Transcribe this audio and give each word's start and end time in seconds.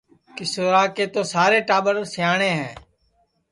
کیشورا 0.35 0.83
کے 0.95 1.05
تو 1.13 1.21
سارے 1.33 1.59
ٹاٻر 1.67 1.95
سیاٹؔے 2.13 2.51
ہے 2.59 2.71